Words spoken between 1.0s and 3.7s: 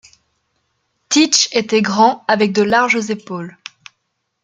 Teach était grand, avec de larges épaules.